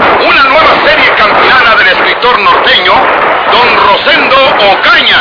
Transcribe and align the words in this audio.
Una 0.00 0.44
nueva 0.48 0.74
serie 0.86 1.10
campilana 1.16 1.76
del 1.76 1.88
escritor 1.88 2.38
norteño, 2.40 2.92
Don 3.52 3.68
Rosendo 3.86 4.36
Ocaña. 4.72 5.20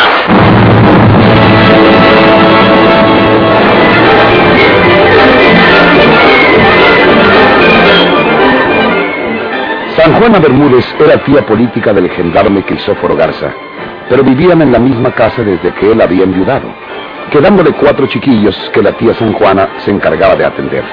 San 9.98 10.14
Juana 10.14 10.40
Bermúdez 10.40 10.86
era 11.00 11.24
tía 11.26 11.46
política 11.46 11.92
del 11.92 12.10
gendarme 12.12 12.64
Crisóforo 12.64 13.16
Garza, 13.16 13.52
pero 14.08 14.24
vivían 14.24 14.62
en 14.62 14.72
la 14.72 14.80
misma 14.80 15.12
casa 15.12 15.44
desde 15.44 15.74
que 15.74 15.92
él 15.92 16.02
había 16.02 16.24
enviudado, 16.24 16.74
quedándole 17.32 17.74
cuatro 17.74 18.08
chiquillos 18.08 18.56
que 18.74 18.82
la 18.82 18.94
tía 18.94 19.14
San 19.16 19.34
Juana 19.34 19.70
se 19.80 19.92
encargaba 19.92 20.36
de 20.38 20.46
atender. 20.46 20.84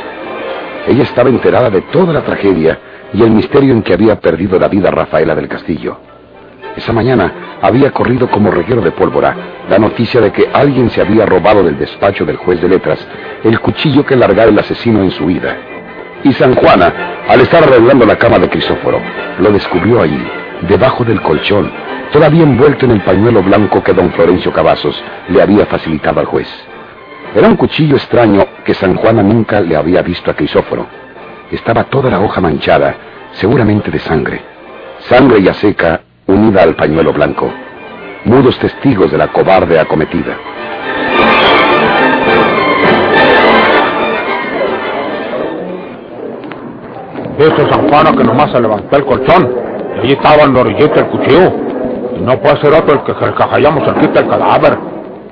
Ella 0.88 1.05
estaba 1.05 1.28
enterada 1.28 1.70
de 1.70 1.82
toda 1.82 2.12
la 2.12 2.22
tragedia 2.22 2.78
y 3.12 3.23
el 3.23 3.30
misterio 3.30 3.73
en 3.73 3.83
que 3.83 3.95
había 3.95 4.20
perdido 4.20 4.59
la 4.59 4.69
vida 4.69 4.91
Rafaela 4.91 5.34
del 5.34 5.48
Castillo. 5.48 5.98
Esa 6.77 6.92
mañana 6.92 7.58
había 7.62 7.91
corrido 7.91 8.30
como 8.30 8.50
reguero 8.50 8.83
de 8.83 8.91
pólvora 8.91 9.34
la 9.69 9.78
noticia 9.78 10.20
de 10.20 10.30
que 10.30 10.48
alguien 10.53 10.91
se 10.91 11.00
había 11.00 11.25
robado 11.25 11.62
del 11.62 11.78
despacho 11.78 12.27
del 12.27 12.36
juez 12.36 12.61
de 12.61 12.69
letras 12.69 12.98
el 13.42 13.58
cuchillo 13.61 14.05
que 14.05 14.14
largara 14.14 14.50
el 14.50 14.58
asesino 14.58 15.03
en 15.03 15.11
su 15.11 15.25
vida. 15.27 15.56
Y 16.22 16.33
San 16.34 16.55
Juana, 16.55 16.92
al 17.28 17.41
estar 17.41 17.62
arreglando 17.62 18.05
la 18.05 18.17
cama 18.17 18.39
de 18.39 18.50
Crisóforo, 18.50 19.00
lo 19.39 19.50
descubrió 19.52 20.02
allí, 20.02 20.23
debajo 20.69 21.05
del 21.05 21.23
colchón, 21.23 21.70
todavía 22.12 22.42
envuelto 22.42 22.84
en 22.84 22.92
el 22.92 23.00
pañuelo 23.00 23.42
blanco 23.42 23.83
que 23.83 23.92
don 23.92 24.11
Florencio 24.12 24.52
Cavazos 24.52 25.02
le 25.28 25.41
había 25.41 25.67
facilitado 25.67 26.20
al 26.20 26.27
juez. 26.27 26.48
Era 27.34 27.48
un 27.48 27.56
cuchillo 27.56 27.97
extraño 27.97 28.45
que 28.64 28.75
San 28.75 28.97
Juana 28.97 29.23
nunca 29.23 29.61
le 29.61 29.77
había 29.77 30.02
visto 30.02 30.30
a 30.30 30.34
Crisóforo. 30.34 30.86
Estaba 31.50 31.84
toda 31.84 32.11
la 32.11 32.20
hoja 32.20 32.41
manchada, 32.41 32.95
seguramente 33.37 33.91
de 33.91 33.98
sangre. 33.98 34.41
Sangre 35.09 35.42
ya 35.42 35.55
seca 35.55 36.01
unida 36.27 36.62
al 36.62 36.75
pañuelo 36.75 37.12
blanco. 37.12 37.51
Mudos 38.25 38.59
testigos 38.59 39.11
de 39.11 39.19
la 39.19 39.29
cobarde 39.29 39.79
acometida. 39.79 40.37
Dice 47.39 47.70
San 47.70 47.89
Juana 47.89 48.12
que 48.17 48.25
nomás 48.25 48.51
se 48.51 48.61
levantó 48.61 48.97
el 48.97 49.05
colchón. 49.05 49.55
Y 49.97 50.01
allí 50.01 50.12
estaba 50.12 50.42
en 50.42 50.55
la 50.55 50.61
orillita 50.61 51.01
el 51.01 51.07
cuchillo. 51.07 51.53
Y 52.17 52.20
no 52.20 52.39
puede 52.41 52.61
ser 52.62 52.73
otro 52.73 52.95
el 52.95 53.05
que 53.05 53.42
hallamos 53.42 53.84
cerquita 53.84 54.20
el 54.20 54.29
cadáver. 54.29 54.79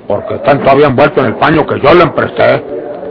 Porque 0.07 0.35
está 0.35 0.57
todavía 0.59 0.87
envuelto 0.87 1.19
en 1.21 1.27
el 1.27 1.35
paño 1.35 1.65
que 1.65 1.79
yo 1.79 1.93
le 1.93 2.03
empresté. 2.03 2.63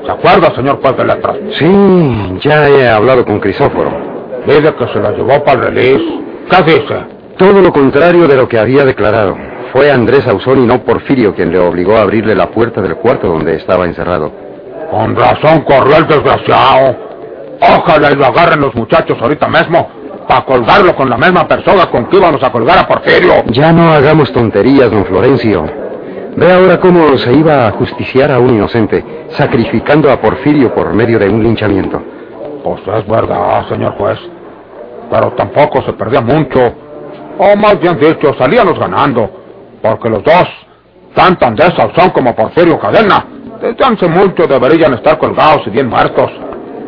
¿Se 0.07 0.11
acuerda, 0.11 0.55
señor 0.55 0.81
juez 0.81 0.97
de 0.97 1.05
letras? 1.05 1.37
Sí, 1.59 2.39
ya 2.43 2.69
he 2.69 2.89
hablado 2.89 3.25
con 3.25 3.41
Crisóforo. 3.41 4.14
Dice 4.47 4.75
que 4.75 4.87
se 4.89 5.01
la 5.01 5.11
llevó 5.13 5.43
para 5.43 5.59
el 5.59 5.75
release. 5.75 6.05
¿Qué 6.51 6.63
dice? 6.65 6.97
Todo 7.39 7.61
lo 7.61 7.73
contrario 7.73 8.29
de 8.29 8.37
lo 8.37 8.49
que 8.49 8.59
había 8.59 8.85
declarado. 8.85 9.37
Fue 9.73 9.91
Andrés 9.91 10.27
Ausón 10.29 10.63
y 10.63 10.67
no 10.67 10.85
Porfirio 10.85 11.35
quien 11.35 11.51
le 11.51 11.59
obligó 11.59 11.97
a 11.97 12.03
abrirle 12.03 12.35
la 12.35 12.51
puerta 12.51 12.81
del 12.81 12.97
cuarto 12.97 13.27
donde 13.27 13.57
estaba 13.57 13.87
encerrado. 13.87 14.31
Con 14.91 15.17
razón 15.17 15.63
corrió 15.63 15.97
el 15.97 16.07
desgraciado. 16.07 16.97
Ojalá 17.61 18.13
y 18.13 18.17
lo 18.17 18.27
agarren 18.27 18.61
los 18.61 18.75
muchachos 18.75 19.19
ahorita 19.21 19.49
mismo 19.49 19.89
para 20.29 20.45
colgarlo 20.45 20.95
con 20.95 21.09
la 21.09 21.17
misma 21.17 21.49
persona 21.49 21.87
con 21.87 22.07
que 22.07 22.17
íbamos 22.17 22.43
a 22.43 22.53
colgar 22.53 22.79
a 22.79 22.87
Porfirio. 22.87 23.45
Ya 23.47 23.73
no 23.73 23.93
hagamos 23.93 24.33
tonterías, 24.33 24.91
don 24.91 25.05
Florencio. 25.07 25.65
Ve 26.37 26.53
ahora 26.53 26.79
cómo 26.81 27.17
se 27.17 27.33
iba 27.33 27.67
a 27.67 27.71
justiciar 27.73 28.31
a 28.31 28.39
un 28.39 28.51
inocente, 28.51 29.05
sacrificando 29.31 30.11
a 30.11 30.21
Porfirio 30.21 30.75
por 30.75 30.93
medio 30.93 31.19
de 31.19 31.29
un 31.29 31.43
linchamiento. 31.43 32.03
Pues 32.65 32.81
es 32.81 33.07
verdad, 33.07 33.69
señor 33.69 33.93
juez. 33.99 34.19
Pero 35.11 35.33
tampoco 35.33 35.83
se 35.83 35.93
perdía 35.93 36.23
mucho. 36.23 36.61
O 37.39 37.57
más 37.57 37.79
bien 37.79 37.99
dicho, 38.01 38.35
salíamos 38.39 38.79
ganando. 38.79 39.29
Porque 39.83 40.09
los 40.09 40.25
dos, 40.25 40.49
tanto 41.15 41.45
Andrés 41.45 41.75
Sauzón 41.77 42.09
como 42.11 42.35
Porfirio 42.35 42.79
Cadena, 42.79 43.27
desde 43.61 43.85
hace 43.85 44.09
mucho 44.09 44.47
deberían 44.47 44.95
estar 44.95 45.19
colgados 45.19 45.67
y 45.67 45.71
bien 45.71 45.89
muertos. 45.89 46.31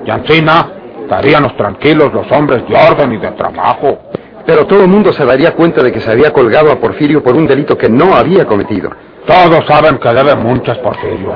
Y 0.06 0.10
Ancina, 0.10 0.66
estaríamos 1.02 1.54
tranquilos 1.58 2.10
los 2.10 2.30
hombres 2.32 2.66
de 2.66 2.74
orden 2.74 3.12
y 3.12 3.18
de 3.18 3.32
trabajo. 3.32 3.98
Pero 4.46 4.66
todo 4.66 4.84
el 4.84 4.88
mundo 4.88 5.12
se 5.12 5.26
daría 5.26 5.54
cuenta 5.54 5.82
de 5.82 5.92
que 5.92 6.00
se 6.00 6.10
había 6.10 6.32
colgado 6.32 6.72
a 6.72 6.76
Porfirio 6.76 7.22
por 7.22 7.34
un 7.34 7.46
delito 7.46 7.76
que 7.76 7.90
no 7.90 8.14
había 8.14 8.46
cometido. 8.46 8.90
Todos 9.26 9.66
saben 9.66 9.98
que 9.98 10.08
debe 10.08 10.36
muchas 10.36 10.78
Porfirio. 10.78 11.32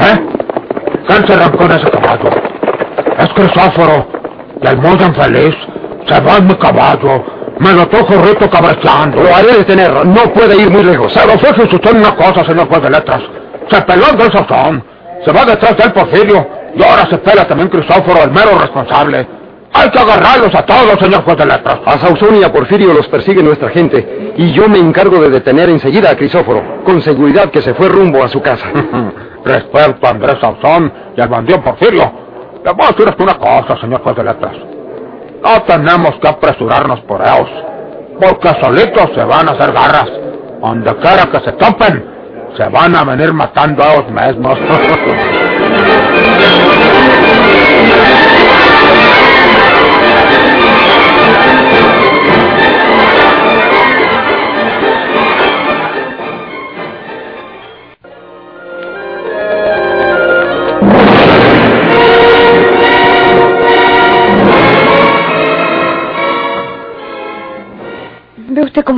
¿Eh? 0.00 0.26
¿Quién 1.06 1.26
se 1.28 1.32
arrancó 1.32 1.64
en 1.64 1.72
ese 1.72 1.90
caballo? 1.90 2.55
Es 3.18 3.28
Crisóforo. 3.34 4.06
Y 4.60 4.66
el 4.66 4.78
muy 4.78 4.92
infeliz 4.92 5.54
se 6.06 6.20
va 6.20 6.36
en 6.36 6.46
mi 6.46 6.54
caballo. 6.54 7.24
Me 7.58 7.72
lo 7.72 7.86
toco 7.88 8.14
rito 8.22 8.48
cabreteando. 8.50 9.22
Lo 9.22 9.34
haré 9.34 9.58
detener. 9.58 10.06
No 10.06 10.32
puede 10.34 10.56
ir 10.60 10.70
muy 10.70 10.84
lejos. 10.84 11.12
Pero 11.14 11.38
fíjese 11.38 11.76
usted 11.76 11.90
en 11.90 11.98
una 11.98 12.14
cosa, 12.14 12.44
señor 12.44 12.68
juez 12.68 12.82
de 12.82 12.90
letras. 12.90 13.22
Se 13.70 13.80
peló 13.82 14.06
de 14.12 14.26
esos 14.26 14.46
son. 14.46 14.84
Se 15.24 15.32
va 15.32 15.44
detrás 15.44 15.76
del 15.76 15.92
Porfirio. 15.92 16.46
Y 16.74 16.82
ahora 16.82 17.06
se 17.08 17.16
pela 17.18 17.46
también 17.46 17.68
Crisóforo, 17.68 18.22
el 18.22 18.30
mero 18.30 18.58
responsable. 18.58 19.26
Hay 19.72 19.90
que 19.90 19.98
agarrarlos 19.98 20.54
a 20.54 20.64
todos, 20.64 20.98
señor 21.00 21.24
juez 21.24 21.36
de 21.38 21.46
letras. 21.46 21.80
A 21.86 21.98
Sauzón 21.98 22.36
y 22.36 22.44
a 22.44 22.52
Porfirio 22.52 22.92
los 22.92 23.08
persigue 23.08 23.42
nuestra 23.42 23.70
gente. 23.70 24.34
Y 24.36 24.52
yo 24.52 24.68
me 24.68 24.78
encargo 24.78 25.18
de 25.20 25.30
detener 25.30 25.70
enseguida 25.70 26.10
a 26.10 26.16
Crisóforo. 26.16 26.82
Con 26.84 27.00
seguridad 27.00 27.50
que 27.50 27.62
se 27.62 27.72
fue 27.74 27.88
rumbo 27.88 28.22
a 28.22 28.28
su 28.28 28.42
casa. 28.42 28.66
Respeto 29.44 30.06
a 30.06 30.10
Andrés 30.10 30.36
Sauzón 30.40 30.92
y 31.16 31.20
al 31.20 31.28
bandido 31.28 31.62
Porfirio. 31.62 32.25
Le 32.66 32.72
voy 32.72 32.84
a 32.84 32.90
decir 32.90 33.08
hasta 33.08 33.22
una 33.22 33.38
cosa, 33.38 33.80
señor 33.80 34.02
juez 34.02 34.16
de 34.16 34.24
letras. 34.24 34.52
No 35.40 35.62
tenemos 35.68 36.16
que 36.20 36.26
apresurarnos 36.26 36.98
por 37.02 37.22
ellos. 37.22 37.48
Porque 38.20 38.48
solitos 38.60 39.08
se 39.14 39.22
van 39.22 39.48
a 39.48 39.52
hacer 39.52 39.72
garras. 39.72 40.10
Donde 40.60 40.92
quiera 40.96 41.26
que 41.30 41.38
se 41.44 41.52
topen, 41.52 42.04
se 42.56 42.68
van 42.68 42.96
a 42.96 43.04
venir 43.04 43.32
matando 43.32 43.84
a 43.84 43.94
ellos 43.94 44.10
mismos. 44.10 44.58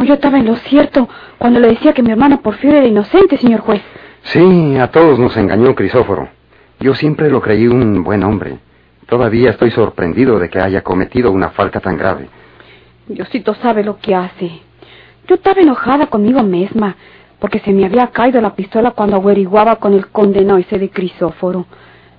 yo 0.08 0.14
estaba 0.14 0.38
en 0.38 0.46
lo 0.46 0.56
cierto 0.56 1.06
cuando 1.36 1.60
le 1.60 1.68
decía 1.68 1.92
que 1.92 2.02
mi 2.02 2.10
hermano 2.10 2.40
Porfirio 2.40 2.78
era 2.78 2.86
inocente, 2.86 3.36
señor 3.36 3.60
juez. 3.60 3.82
Sí, 4.22 4.76
a 4.78 4.90
todos 4.90 5.18
nos 5.18 5.36
engañó 5.36 5.74
Crisóforo. 5.74 6.30
Yo 6.80 6.94
siempre 6.94 7.28
lo 7.28 7.42
creí 7.42 7.66
un 7.66 8.02
buen 8.02 8.24
hombre. 8.24 8.58
Todavía 9.06 9.50
estoy 9.50 9.70
sorprendido 9.70 10.38
de 10.38 10.48
que 10.48 10.60
haya 10.60 10.82
cometido 10.82 11.30
una 11.30 11.50
falta 11.50 11.80
tan 11.80 11.98
grave. 11.98 12.28
Diosito 13.06 13.54
sabe 13.56 13.84
lo 13.84 13.98
que 13.98 14.14
hace. 14.14 14.62
Yo 15.26 15.34
estaba 15.34 15.60
enojada 15.60 16.06
conmigo 16.06 16.42
misma 16.42 16.96
porque 17.38 17.60
se 17.60 17.72
me 17.72 17.84
había 17.84 18.06
caído 18.06 18.40
la 18.40 18.54
pistola 18.54 18.92
cuando 18.92 19.16
averiguaba 19.16 19.76
con 19.76 19.92
el 19.92 20.08
condenado 20.08 20.58
ese 20.58 20.78
de 20.78 20.88
Crisóforo. 20.88 21.66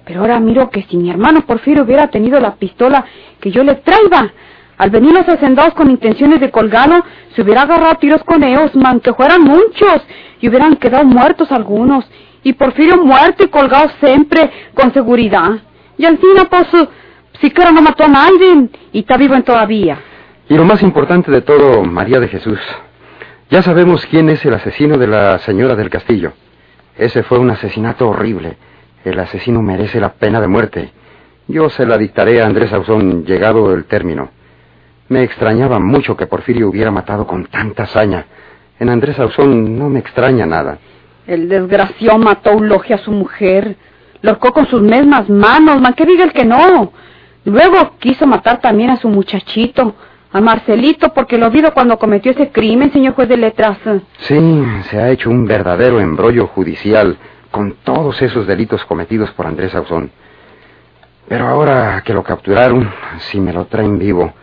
Pero 0.05 0.21
ahora 0.21 0.39
miro 0.39 0.69
que 0.69 0.83
si 0.83 0.95
mi 0.95 1.09
hermano 1.09 1.41
Porfirio 1.41 1.83
hubiera 1.83 2.07
tenido 2.09 2.39
la 2.39 2.53
pistola 2.55 3.03
que 3.39 3.49
yo 3.49 3.63
le 3.63 3.75
traiga, 3.75 4.31
al 4.79 4.91
venir 4.91 5.11
los 5.11 5.27
hacendados 5.27 5.73
con 5.73 5.91
intenciones 5.91 6.39
de 6.39 6.51
colgarlo, 6.51 7.03
se 7.35 7.41
hubiera 7.41 7.63
agarrado 7.63 7.95
tiros 7.95 8.23
con 8.23 8.41
ellos, 8.45 8.73
man, 8.75 9.01
que 9.01 9.11
muchos, 9.11 10.01
y 10.39 10.47
hubieran 10.47 10.77
quedado 10.77 11.03
muertos 11.03 11.51
algunos, 11.51 12.09
y 12.43 12.53
Porfirio 12.53 12.95
muerto 13.03 13.43
y 13.43 13.49
colgado 13.49 13.91
siempre, 14.01 14.49
con 14.73 14.93
seguridad. 14.93 15.51
Y 15.97 16.05
al 16.05 16.17
fin, 16.17 16.29
pues, 16.49 16.67
siquiera 17.41 17.71
no 17.71 17.81
mató 17.81 18.05
a 18.05 18.07
nadie, 18.07 18.69
y 18.93 18.99
está 18.99 19.17
vivo 19.17 19.35
en 19.35 19.43
todavía. 19.43 19.99
Y 20.47 20.55
lo 20.55 20.63
más 20.63 20.81
importante 20.81 21.29
de 21.29 21.41
todo, 21.41 21.83
María 21.83 22.21
de 22.21 22.29
Jesús. 22.29 22.59
Ya 23.49 23.61
sabemos 23.61 24.05
quién 24.05 24.29
es 24.29 24.45
el 24.45 24.53
asesino 24.53 24.97
de 24.97 25.07
la 25.07 25.39
señora 25.39 25.75
del 25.75 25.89
castillo. 25.89 26.31
Ese 26.97 27.23
fue 27.23 27.37
un 27.37 27.49
asesinato 27.49 28.07
horrible. 28.07 28.55
El 29.03 29.19
asesino 29.19 29.61
merece 29.61 29.99
la 29.99 30.13
pena 30.13 30.39
de 30.39 30.47
muerte. 30.47 30.91
Yo 31.49 31.69
se 31.69 31.85
la 31.85 31.97
dictaré 31.97 32.41
a 32.41 32.45
Andrés 32.45 32.71
Ausón 32.71 33.25
llegado 33.25 33.73
el 33.73 33.83
término. 33.83 34.38
Me 35.09 35.23
extrañaba 35.23 35.79
mucho 35.79 36.15
que 36.15 36.27
Porfirio 36.27 36.69
hubiera 36.69 36.91
matado 36.91 37.25
con 37.25 37.45
tanta 37.45 37.83
hazaña. 37.83 38.25
En 38.79 38.89
Andrés 38.89 39.15
Sauzón 39.15 39.77
no 39.77 39.89
me 39.89 39.99
extraña 39.99 40.45
nada. 40.45 40.77
El 41.25 41.49
desgraciado 41.49 42.17
mató 42.19 42.51
Eulogia 42.51 42.95
a 42.95 42.99
su 42.99 43.11
mujer. 43.11 43.75
Lo 44.21 44.31
ahorcó 44.31 44.53
con 44.53 44.67
sus 44.67 44.81
mismas 44.81 45.27
manos, 45.29 45.81
man, 45.81 45.93
que 45.93 46.05
diga 46.05 46.23
el 46.23 46.31
que 46.31 46.45
no. 46.45 46.93
Luego 47.45 47.97
quiso 47.99 48.27
matar 48.27 48.61
también 48.61 48.91
a 48.91 48.97
su 48.97 49.09
muchachito, 49.09 49.95
a 50.31 50.41
Marcelito, 50.41 51.11
porque 51.13 51.39
lo 51.39 51.49
vio 51.49 51.73
cuando 51.73 51.97
cometió 51.97 52.31
ese 52.31 52.51
crimen, 52.51 52.91
señor 52.91 53.15
juez 53.15 53.29
de 53.29 53.37
letras. 53.37 53.79
Sí, 54.19 54.63
se 54.89 54.99
ha 54.99 55.09
hecho 55.09 55.31
un 55.31 55.45
verdadero 55.45 55.99
embrollo 55.99 56.47
judicial 56.47 57.17
con 57.49 57.77
todos 57.83 58.21
esos 58.21 58.45
delitos 58.45 58.85
cometidos 58.85 59.31
por 59.31 59.47
Andrés 59.47 59.71
Sauzón. 59.71 60.11
Pero 61.27 61.47
ahora 61.47 62.03
que 62.05 62.13
lo 62.13 62.23
capturaron, 62.23 62.91
si 63.17 63.39
me 63.39 63.53
lo 63.53 63.65
traen 63.65 63.97
vivo, 63.97 64.33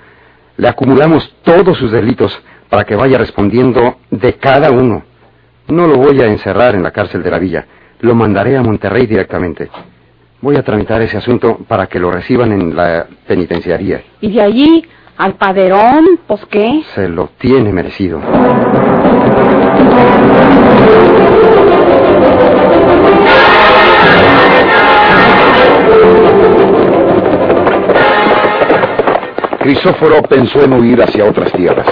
le 0.56 0.68
acumulamos 0.68 1.34
todos 1.42 1.76
sus 1.78 1.92
delitos 1.92 2.38
para 2.68 2.84
que 2.84 2.96
vaya 2.96 3.18
respondiendo 3.18 3.96
de 4.10 4.34
cada 4.34 4.70
uno. 4.70 5.02
No 5.68 5.86
lo 5.86 5.96
voy 5.96 6.20
a 6.20 6.26
encerrar 6.26 6.74
en 6.74 6.82
la 6.82 6.90
cárcel 6.90 7.22
de 7.22 7.30
la 7.30 7.38
villa, 7.38 7.66
lo 8.00 8.14
mandaré 8.14 8.56
a 8.56 8.62
Monterrey 8.62 9.06
directamente. 9.06 9.68
Voy 10.40 10.56
a 10.56 10.62
tramitar 10.62 11.00
ese 11.02 11.16
asunto 11.16 11.58
para 11.66 11.86
que 11.86 11.98
lo 11.98 12.10
reciban 12.10 12.52
en 12.52 12.76
la 12.76 13.06
penitenciaría. 13.26 14.02
Y 14.20 14.32
de 14.32 14.42
allí 14.42 14.84
al 15.16 15.34
paderón, 15.34 16.20
pues 16.26 16.44
qué. 16.50 16.82
Se 16.94 17.08
lo 17.08 17.30
tiene 17.38 17.72
merecido. 17.72 18.20
Crisóforo 29.66 30.22
pensó 30.22 30.62
en 30.62 30.74
huir 30.74 31.02
hacia 31.02 31.24
otras 31.24 31.50
tierras. 31.50 31.88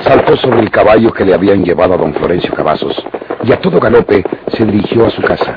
Saltó 0.00 0.36
sobre 0.36 0.58
el 0.58 0.72
caballo 0.72 1.12
que 1.12 1.24
le 1.24 1.32
habían 1.32 1.64
llevado 1.64 1.94
a 1.94 1.96
don 1.96 2.12
Florencio 2.12 2.52
Cavazos 2.52 3.00
y 3.44 3.52
a 3.52 3.60
todo 3.60 3.78
galope 3.78 4.24
se 4.48 4.64
dirigió 4.64 5.06
a 5.06 5.10
su 5.10 5.22
casa. 5.22 5.56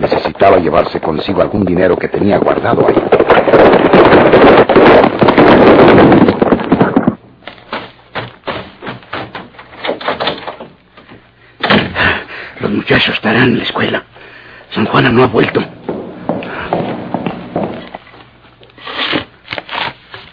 Necesitaba 0.00 0.56
llevarse 0.56 1.00
consigo 1.00 1.42
algún 1.42 1.64
dinero 1.64 1.96
que 1.96 2.08
tenía 2.08 2.38
guardado 2.38 2.88
ahí. 2.88 2.96
Los 12.58 12.70
muchachos 12.72 13.14
estarán 13.14 13.44
en 13.44 13.58
la 13.58 13.62
escuela. 13.62 14.02
San 14.70 14.86
Juana 14.86 15.10
no 15.10 15.22
ha 15.22 15.28
vuelto. 15.28 15.62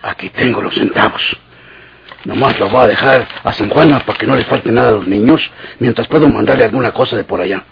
Aquí 0.08 0.25
tengo 0.36 0.62
los 0.62 0.74
centavos. 0.74 1.22
Nomás 2.26 2.60
los 2.60 2.72
voy 2.72 2.84
a 2.84 2.88
dejar 2.88 3.28
a 3.44 3.54
San 3.54 3.70
Juana 3.70 4.00
para 4.00 4.18
que 4.18 4.26
no 4.26 4.36
les 4.36 4.48
falte 4.48 4.72
nada 4.72 4.90
a 4.90 4.94
los 4.94 5.08
niños, 5.08 5.42
mientras 5.80 6.08
puedo 6.08 6.28
mandarle 6.28 6.66
alguna 6.66 6.92
cosa 6.92 7.16
de 7.16 7.24
por 7.24 7.40
allá. 7.40 7.64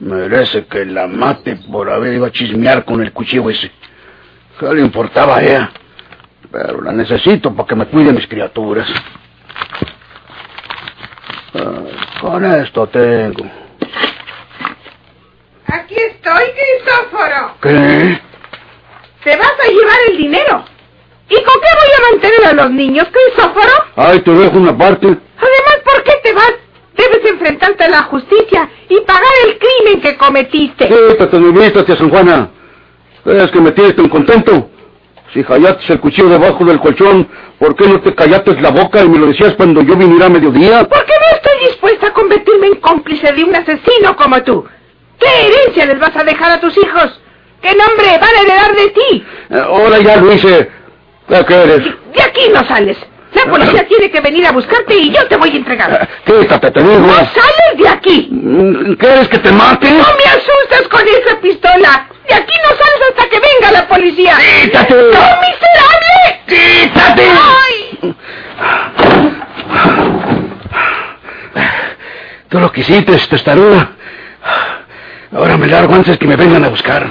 Merece 0.00 0.64
que 0.64 0.86
la 0.86 1.06
mate 1.06 1.56
por 1.70 1.90
haber 1.90 2.14
ido 2.14 2.24
a 2.24 2.32
chismear 2.32 2.84
con 2.86 3.02
el 3.02 3.12
cuchillo 3.12 3.50
ese. 3.50 3.70
¿Qué 4.58 4.74
le 4.74 4.80
importaba 4.80 5.36
a 5.36 5.42
ella? 5.42 5.70
Pero 6.50 6.80
la 6.80 6.92
necesito 6.92 7.54
para 7.54 7.68
que 7.68 7.74
me 7.74 7.86
cuide 7.86 8.12
mis 8.12 8.26
criaturas. 8.26 8.88
Ah, 11.54 12.20
con 12.20 12.44
esto 12.44 12.86
tengo. 12.88 13.44
Aquí 15.66 15.94
estoy, 15.94 16.44
Cristóforo. 16.56 17.54
¿Qué? 17.60 18.20
Te 19.24 19.36
vas 19.36 19.52
a 19.62 19.68
llevar 19.68 19.98
el 20.08 20.16
dinero. 20.16 20.64
¿Y 21.30 21.36
con 21.36 21.54
qué 21.60 21.68
voy 21.80 21.90
a 21.96 22.10
mantener 22.10 22.46
a 22.46 22.52
los 22.54 22.70
niños, 22.72 23.06
Cristóforo? 23.12 23.72
Ay, 23.94 24.20
te 24.20 24.32
dejo 24.32 24.58
una 24.58 24.76
parte. 24.76 25.06
Además, 25.06 25.76
¿por 25.84 26.02
qué 26.02 26.12
te 26.24 26.32
vas? 26.32 26.54
Debes 26.96 27.30
enfrentarte 27.30 27.84
a 27.84 27.88
la 27.88 28.02
justicia 28.02 28.68
y 28.88 29.00
pagar 29.02 29.32
el 29.46 29.58
crimen 29.58 30.00
que 30.02 30.16
cometiste. 30.18 30.88
Quítate 30.88 31.38
mi 31.38 31.52
vista, 31.52 31.84
tía 31.84 31.96
San 31.96 32.10
Juana. 32.10 32.50
Es 33.24 33.50
que 33.52 33.60
me 33.60 33.70
tienes 33.70 33.94
tan 33.94 34.08
contento. 34.08 34.70
Si 35.32 35.42
hallaste 35.44 35.92
el 35.92 36.00
cuchillo 36.00 36.28
debajo 36.28 36.64
del 36.64 36.80
colchón, 36.80 37.28
¿por 37.60 37.76
qué 37.76 37.86
no 37.86 38.00
te 38.00 38.12
callaste 38.12 38.60
la 38.60 38.70
boca 38.70 39.04
y 39.04 39.08
me 39.08 39.18
lo 39.18 39.26
decías 39.26 39.54
cuando 39.54 39.82
yo 39.82 39.94
viniera 39.94 40.26
a 40.26 40.30
mediodía? 40.30 40.82
Porque 40.88 41.12
no 41.12 41.36
estoy 41.36 41.68
dispuesta 41.68 42.08
a 42.08 42.12
convertirme 42.12 42.66
en 42.66 42.74
cómplice 42.80 43.32
de 43.32 43.44
un 43.44 43.54
asesino 43.54 44.16
como 44.16 44.42
tú. 44.42 44.66
¿Qué 45.20 45.28
herencia 45.46 45.86
les 45.86 46.00
vas 46.00 46.16
a 46.16 46.24
dejar 46.24 46.50
a 46.50 46.60
tus 46.60 46.76
hijos? 46.76 47.20
¿Qué 47.62 47.68
nombre 47.68 48.18
van 48.20 48.34
a 48.34 48.40
heredar 48.40 48.74
de 48.74 48.88
ti? 48.88 49.24
Eh, 49.50 49.62
ahora 49.64 50.00
ya 50.00 50.16
lo 50.16 50.32
hice. 50.32 50.79
¿Qué 51.30 51.44
quieres? 51.44 51.82
De 52.14 52.22
aquí 52.22 52.48
no 52.52 52.66
sales. 52.66 52.96
La 53.32 53.44
policía 53.44 53.86
tiene 53.86 54.10
que 54.10 54.20
venir 54.20 54.44
a 54.46 54.50
buscarte 54.52 54.92
y 54.96 55.10
yo 55.10 55.24
te 55.28 55.36
voy 55.36 55.50
a 55.50 55.56
entregar. 55.56 56.08
Quítate, 56.24 56.70
te 56.72 56.80
digo. 56.80 56.98
¡No 56.98 57.14
sales 57.14 57.78
de 57.78 57.88
aquí! 57.88 58.28
Mm, 58.30 58.94
¿Quieres 58.94 59.28
que 59.28 59.38
te 59.38 59.52
mate? 59.52 59.88
¡No 59.88 59.98
me 59.98 60.24
asustas 60.24 60.88
con 60.90 61.02
esa 61.06 61.40
pistola! 61.40 62.08
De 62.28 62.34
aquí 62.34 62.52
no 62.64 62.70
sales 62.70 63.00
hasta 63.10 63.28
que 63.30 63.38
venga 63.38 63.70
la 63.72 63.86
policía. 63.86 64.36
¡Quítate! 64.64 64.94
¡No, 64.94 65.20
miserable! 65.40 66.42
¡Quítate! 66.48 67.22
¡Ay! 67.30 68.14
Tú 72.48 72.58
lo 72.58 72.72
quisiste, 72.72 73.16
testaruda. 73.28 73.92
Ahora 75.32 75.56
me 75.56 75.68
largo 75.68 75.94
antes 75.94 76.18
que 76.18 76.26
me 76.26 76.34
vengan 76.34 76.64
a 76.64 76.68
buscar. 76.68 77.06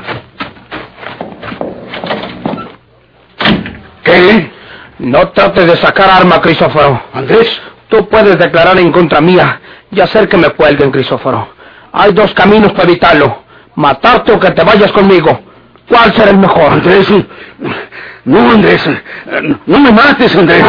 ¿Qué? 4.10 4.52
No 5.00 5.30
trates 5.30 5.66
de 5.66 5.78
sacar 5.78 6.10
arma, 6.10 6.42
Crisóforo. 6.42 7.02
¿Andrés? 7.14 7.62
Tú 7.88 8.08
puedes 8.10 8.38
declarar 8.38 8.78
en 8.80 8.92
contra 8.92 9.22
mía 9.22 9.62
y 9.92 10.00
hacer 10.02 10.28
que 10.28 10.38
me 10.38 10.50
cuelguen, 10.50 10.92
Crisóforo. 10.92 11.50
Hay 11.92 12.12
dos 12.14 12.34
caminos 12.34 12.72
para 12.74 12.84
evitarlo. 12.84 13.44
Matarte 13.76 14.32
o 14.32 14.40
que 14.40 14.52
te 14.52 14.64
vayas 14.64 14.92
conmigo. 14.92 15.40
¿Cuál 15.88 16.14
será 16.14 16.32
el 16.32 16.38
mejor? 16.38 16.74
Andrés. 16.74 17.08
No, 18.26 18.52
Andrés. 18.52 18.88
No 19.66 19.80
me 19.80 19.92
mates, 19.92 20.36
Andrés. 20.36 20.64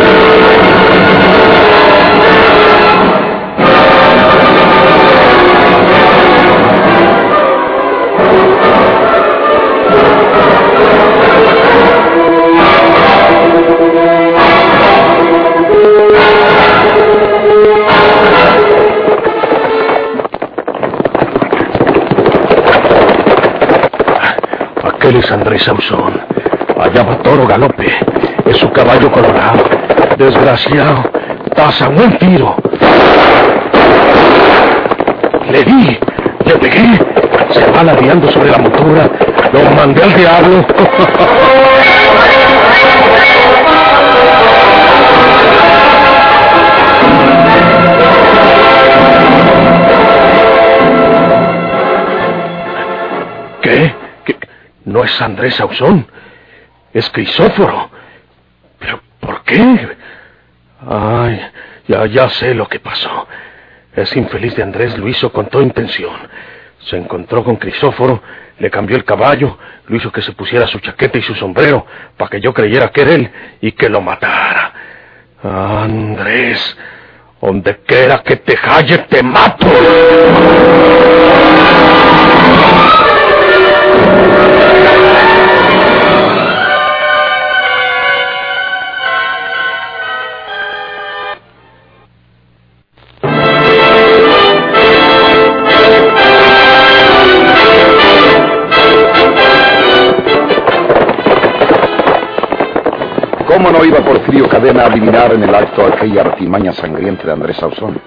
Aquel 25.10 25.24
es 25.24 25.32
Andrés 25.32 25.64
Sauzón. 25.64 26.20
Allá 26.80 27.02
va 27.02 27.20
Toro 27.20 27.44
Galope. 27.44 27.84
Es 28.46 28.58
su 28.58 28.70
caballo 28.70 29.10
colorado. 29.10 29.64
Desgraciado. 30.16 31.02
Pasa 31.56 31.88
un 31.88 32.16
tiro. 32.16 32.54
Le 35.50 35.64
di. 35.64 35.98
Le 36.44 36.58
pegué. 36.58 36.96
Se 37.50 37.72
va 37.72 37.82
ladeando 37.82 38.30
sobre 38.30 38.52
la 38.52 38.58
motora. 38.58 39.10
Lo 39.52 39.70
mandé 39.72 40.00
al 40.00 40.14
diablo. 40.14 40.64
Es 55.04 55.20
Andrés 55.20 55.54
Sauzón. 55.54 56.06
Es 56.92 57.08
Crisóforo. 57.10 57.90
¿Pero 58.78 59.00
por 59.20 59.42
qué? 59.42 59.96
Ay, 60.88 61.40
ya, 61.86 62.06
ya 62.06 62.28
sé 62.30 62.54
lo 62.54 62.68
que 62.68 62.80
pasó. 62.80 63.28
Ese 63.94 64.18
infeliz 64.18 64.54
de 64.56 64.62
Andrés 64.62 64.96
lo 64.98 65.08
hizo 65.08 65.32
con 65.32 65.46
toda 65.46 65.64
intención. 65.64 66.16
Se 66.86 66.96
encontró 66.96 67.44
con 67.44 67.56
Crisóforo, 67.56 68.22
le 68.58 68.70
cambió 68.70 68.96
el 68.96 69.04
caballo, 69.04 69.58
lo 69.86 69.96
hizo 69.96 70.10
que 70.10 70.22
se 70.22 70.32
pusiera 70.32 70.66
su 70.66 70.78
chaqueta 70.78 71.18
y 71.18 71.22
su 71.22 71.34
sombrero 71.34 71.86
para 72.16 72.30
que 72.30 72.40
yo 72.40 72.54
creyera 72.54 72.88
que 72.88 73.02
era 73.02 73.12
él 73.12 73.30
y 73.60 73.72
que 73.72 73.88
lo 73.88 74.00
matara. 74.00 74.72
Andrés, 75.42 76.76
donde 77.40 77.78
quiera 77.78 78.22
que 78.22 78.36
te 78.36 78.56
halle, 78.56 78.98
te 78.98 79.22
mato. 79.22 79.66
Adivinar 104.86 105.32
en 105.32 105.42
el 105.42 105.54
acto 105.54 105.84
aquella 105.84 106.22
artimaña 106.22 106.72
sangrienta 106.72 107.24
de 107.24 107.32
Andrés 107.32 107.56
Sauzón? 107.56 108.00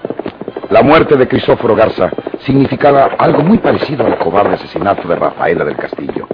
La 0.70 0.82
muerte 0.82 1.16
de 1.16 1.28
Crisóforo 1.28 1.74
Garza 1.74 2.10
significaba 2.40 3.10
algo 3.18 3.42
muy 3.42 3.58
parecido 3.58 4.06
al 4.06 4.18
cobarde 4.18 4.54
asesinato 4.54 5.06
de 5.06 5.16
Rafaela 5.16 5.64
del 5.64 5.76
Castillo. 5.76 6.26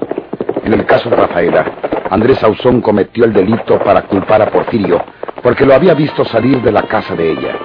En 0.64 0.72
el 0.72 0.86
caso 0.86 1.10
de 1.10 1.16
Rafaela, 1.16 1.64
Andrés 2.10 2.38
Sauzón 2.38 2.80
cometió 2.80 3.24
el 3.24 3.32
delito 3.32 3.78
para 3.78 4.02
culpar 4.02 4.42
a 4.42 4.50
Porfirio 4.50 5.02
porque 5.42 5.64
lo 5.64 5.74
había 5.74 5.94
visto 5.94 6.24
salir 6.24 6.60
de 6.62 6.72
la 6.72 6.82
casa 6.82 7.14
de 7.14 7.32
ella. 7.32 7.56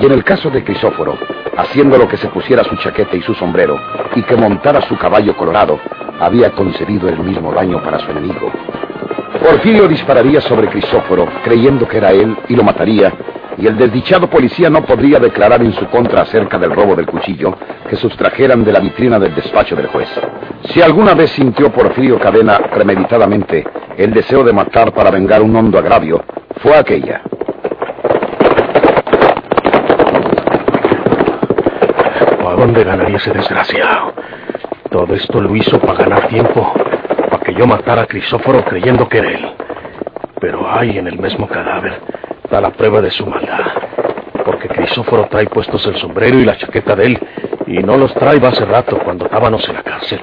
Y 0.00 0.06
en 0.06 0.12
el 0.12 0.24
caso 0.24 0.50
de 0.50 0.64
Crisóforo, 0.64 1.16
haciendo 1.56 2.06
que 2.08 2.16
se 2.16 2.28
pusiera 2.28 2.64
su 2.64 2.76
chaqueta 2.76 3.16
y 3.16 3.22
su 3.22 3.34
sombrero 3.34 3.78
y 4.14 4.22
que 4.22 4.36
montara 4.36 4.82
su 4.82 4.96
caballo 4.96 5.36
colorado, 5.36 5.78
había 6.20 6.50
concebido 6.50 7.08
el 7.08 7.18
mismo 7.20 7.52
daño 7.52 7.82
para 7.82 7.98
su 8.00 8.10
enemigo. 8.10 8.50
Porfirio 9.42 9.88
dispararía 9.88 10.40
sobre 10.40 10.68
Crisóforo, 10.68 11.26
creyendo 11.42 11.86
que 11.86 11.98
era 11.98 12.12
él, 12.12 12.36
y 12.48 12.56
lo 12.56 12.62
mataría, 12.62 13.12
y 13.58 13.66
el 13.66 13.76
desdichado 13.76 14.28
policía 14.28 14.70
no 14.70 14.82
podría 14.82 15.18
declarar 15.18 15.62
en 15.62 15.72
su 15.74 15.86
contra 15.86 16.22
acerca 16.22 16.58
del 16.58 16.72
robo 16.72 16.96
del 16.96 17.06
cuchillo 17.06 17.56
que 17.88 17.96
sustrajeran 17.96 18.64
de 18.64 18.72
la 18.72 18.80
vitrina 18.80 19.18
del 19.18 19.34
despacho 19.34 19.76
del 19.76 19.86
juez. 19.88 20.08
Si 20.70 20.82
alguna 20.82 21.14
vez 21.14 21.30
sintió 21.30 21.70
Porfirio 21.70 22.18
Cadena 22.18 22.58
premeditadamente 22.58 23.64
el 23.96 24.12
deseo 24.12 24.42
de 24.42 24.52
matar 24.52 24.92
para 24.92 25.10
vengar 25.10 25.42
un 25.42 25.54
hondo 25.54 25.78
agravio, 25.78 26.24
fue 26.56 26.76
aquella. 26.76 27.22
¿A 32.46 32.56
dónde 32.56 32.84
ganaría 32.84 33.16
ese 33.16 33.32
desgraciado? 33.32 34.14
Todo 34.90 35.14
esto 35.14 35.40
lo 35.40 35.54
hizo 35.56 35.78
para 35.80 36.04
ganar 36.04 36.28
tiempo, 36.28 36.72
yo 37.54 37.66
matara 37.66 38.02
a 38.02 38.06
Crisóforo 38.06 38.64
creyendo 38.64 39.08
que 39.08 39.18
era 39.18 39.30
él. 39.30 39.46
Pero 40.40 40.70
hay 40.70 40.98
en 40.98 41.06
el 41.06 41.18
mismo 41.18 41.46
cadáver 41.48 42.00
da 42.50 42.60
la 42.60 42.70
prueba 42.70 43.00
de 43.00 43.10
su 43.10 43.26
maldad. 43.26 43.64
Porque 44.44 44.68
Crisóforo 44.68 45.26
trae 45.26 45.46
puestos 45.46 45.84
el 45.86 45.96
sombrero 45.96 46.38
y 46.38 46.44
la 46.44 46.56
chaqueta 46.56 46.94
de 46.94 47.06
él, 47.06 47.18
y 47.66 47.78
no 47.78 47.96
los 47.96 48.12
trae 48.14 48.44
hace 48.46 48.64
rato 48.64 48.98
cuando 48.98 49.24
estábamos 49.24 49.66
en 49.68 49.74
la 49.74 49.82
cárcel. 49.82 50.20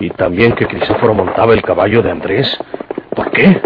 Y 0.00 0.10
también 0.10 0.52
que 0.52 0.66
Crisóforo 0.66 1.14
montaba 1.14 1.54
el 1.54 1.62
caballo 1.62 2.02
de 2.02 2.10
Andrés. 2.10 2.56
¿Por 3.14 3.30
qué? 3.32 3.60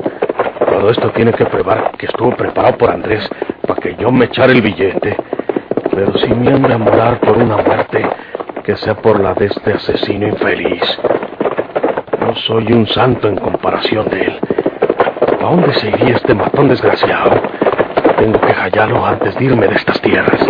Todo 0.67 0.91
esto 0.91 1.11
tiene 1.11 1.33
que 1.33 1.45
probar 1.45 1.93
que 1.99 2.07
estuvo 2.07 2.35
preparado 2.35 2.79
por 2.79 2.91
Andrés 2.91 3.29
para 3.67 3.81
que 3.81 3.95
yo 3.97 4.11
me 4.11 4.25
echara 4.25 4.53
el 4.53 4.63
billete. 4.63 5.17
Pero 5.91 6.17
si 6.19 6.29
me 6.35 6.53
han 6.53 6.63
de 6.63 6.79
morar 6.79 7.21
por 7.21 7.37
una 7.37 7.59
muerte, 7.59 8.09
que 8.65 8.77
sea 8.77 8.95
por 8.95 9.21
la 9.21 9.35
de 9.35 9.47
este 9.47 9.73
asesino 9.75 10.27
infeliz. 10.27 10.99
No 12.25 12.37
soy 12.37 12.73
un 12.73 12.87
santo 12.87 13.27
en 13.27 13.37
comparación 13.37 14.09
de 14.09 14.23
él. 14.23 14.41
¿A 15.41 15.45
dónde 15.45 15.75
se 15.75 15.89
iría 15.89 16.15
este 16.15 16.35
matón 16.35 16.69
desgraciado? 16.69 17.31
Tengo 18.17 18.41
que 18.41 18.53
hallarlo 18.53 19.05
antes 19.05 19.35
de 19.35 19.45
irme 19.45 19.67
de 19.67 19.75
estas 19.75 20.01
tierras. 20.01 20.41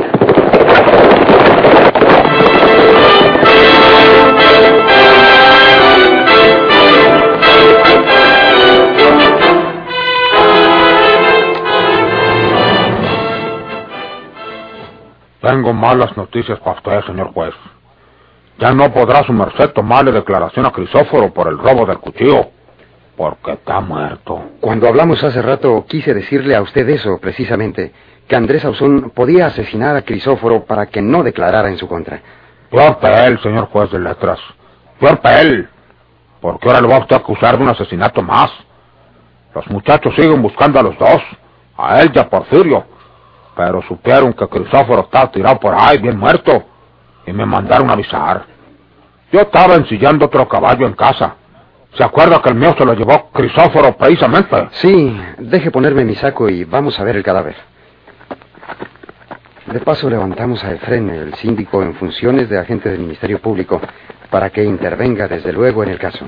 Tengo 15.41 15.73
malas 15.73 16.14
noticias 16.19 16.61
para 16.61 16.76
usted, 16.76 17.00
señor 17.07 17.33
juez. 17.33 17.55
Ya 18.59 18.73
no 18.73 18.92
podrá 18.92 19.25
su 19.25 19.32
merced 19.32 19.71
tomarle 19.71 20.12
declaración 20.12 20.66
a 20.66 20.73
Crisóforo 20.73 21.32
por 21.32 21.49
el 21.49 21.59
robo 21.59 21.87
del 21.87 21.99
cuchillo, 21.99 22.50
porque 23.16 23.52
está 23.52 23.80
muerto. 23.80 24.50
Cuando 24.61 24.88
hablamos 24.88 25.23
hace 25.25 25.42
rato, 25.42 25.85
quise 25.88 26.14
decirle 26.14 26.54
a 26.54 26.62
usted 26.62 26.88
eso, 26.88 27.18
precisamente, 27.18 27.92
que 28.28 28.37
Andrés 28.37 28.64
Ausón 28.64 29.11
podía 29.14 29.47
asesinar 29.47 29.97
a 29.97 30.02
Crisóforo 30.02 30.64
para 30.64 30.87
que 30.87 31.02
no 31.02 31.23
declarara 31.23 31.68
en 31.68 31.78
su 31.78 31.88
contra. 31.88 32.21
Peor 32.71 32.99
para 32.99 33.26
él, 33.26 33.40
señor 33.40 33.66
juez 33.66 33.90
de 33.90 33.99
letras. 33.99 34.38
Peor 34.99 35.21
para 35.21 35.40
él. 35.42 35.68
Porque 36.40 36.68
ahora 36.68 36.80
lo 36.80 36.88
va 36.88 36.97
a 36.97 37.00
usted 37.00 37.16
a 37.16 37.18
acusar 37.18 37.56
de 37.56 37.64
un 37.64 37.71
asesinato 37.71 38.23
más. 38.23 38.50
Los 39.54 39.68
muchachos 39.68 40.14
siguen 40.14 40.40
buscando 40.40 40.78
a 40.78 40.82
los 40.82 40.99
dos, 40.99 41.23
a 41.76 42.00
él 42.00 42.11
y 42.14 42.18
a 42.18 42.28
Porfirio. 42.28 42.85
Pero 43.54 43.82
supieron 43.82 44.32
que 44.32 44.49
Crisóforo 44.49 45.02
estaba 45.02 45.30
tirado 45.30 45.61
por 45.61 45.75
ahí, 45.75 45.99
bien 45.99 46.18
muerto, 46.18 46.64
y 47.26 47.33
me 47.33 47.47
mandaron 47.47 47.91
a 47.91 47.95
avisar. 47.95 48.45
Yo 49.31 49.41
estaba 49.41 49.75
ensillando 49.75 50.26
otro 50.26 50.49
caballo 50.49 50.87
en 50.87 50.95
casa. 50.95 51.37
¿Se 51.97 52.02
acuerda 52.02 52.41
que 52.41 52.49
el 52.49 52.55
mío 52.55 52.75
se 52.76 52.85
lo 52.85 52.95
llevó 52.95 53.31
Crisóforo 53.31 53.97
precisamente? 53.97 54.69
Sí, 54.73 55.21
deje 55.38 55.71
ponerme 55.71 56.05
mi 56.05 56.14
saco 56.14 56.49
y 56.49 56.64
vamos 56.64 56.99
a 56.99 57.05
ver 57.05 57.17
el 57.17 57.23
cadáver. 57.23 57.57
De 59.67 59.81
paso 59.81 60.11
levantamos 60.11 60.62
a 60.64 60.73
Efren, 60.73 61.09
el 61.09 61.35
síndico 61.35 61.83
en 61.83 61.95
funciones 61.95 62.49
de 62.49 62.59
agente 62.59 62.91
del 62.91 63.00
Ministerio 63.00 63.41
Público, 63.41 63.81
para 64.31 64.50
que 64.50 64.64
intervenga 64.64 65.29
desde 65.29 65.52
luego 65.52 65.83
en 65.83 65.91
el 65.91 65.99
caso. 65.99 66.26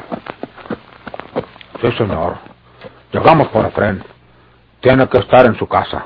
Sí, 1.81 1.93
señor. 1.93 2.37
Llegamos 3.13 3.49
por 3.49 3.67
Efren. 3.67 4.03
Tiene 4.81 5.09
que 5.09 5.19
estar 5.19 5.47
en 5.47 5.57
su 5.57 5.67
casa. 5.67 6.05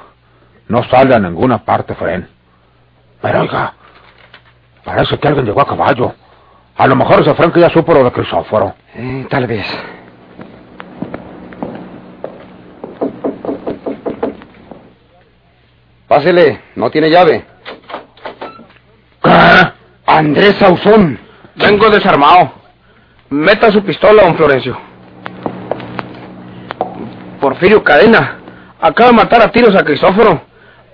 No 0.69 0.83
sale 0.85 1.15
a 1.15 1.19
ninguna 1.19 1.65
parte, 1.65 1.93
Efren. 1.93 2.29
Pero 3.21 3.41
oiga, 3.41 3.75
parece 4.89 5.19
que 5.19 5.29
alguien 5.29 5.45
llegó 5.45 5.61
a 5.61 5.67
caballo. 5.67 6.15
A 6.77 6.87
lo 6.87 6.97
mejor 6.97 7.21
ese 7.21 7.53
que 7.53 7.61
ya 7.61 7.69
supo 7.69 7.93
lo 7.93 8.05
de 8.05 8.13
Crisóforo. 8.13 8.75
Eh, 8.95 9.27
tal 9.29 9.47
vez. 9.47 9.67
Pásele, 16.07 16.63
no 16.77 16.91
tiene 16.91 17.11
llave. 17.11 17.45
¿Qué? 19.23 19.73
Andrés 20.07 20.57
Sauzón. 20.57 21.19
Vengo 21.57 21.91
desarmado. 21.91 22.53
Meta 23.29 23.71
su 23.71 23.83
pistola, 23.83 24.23
don 24.23 24.37
Florencio. 24.37 24.79
Porfirio 27.41 27.85
Cadena. 27.85 28.39
Acaba 28.81 29.11
de 29.11 29.17
matar 29.17 29.43
a 29.43 29.51
tiros 29.53 29.75
a 29.75 29.85
Crisóforo. 29.85 30.41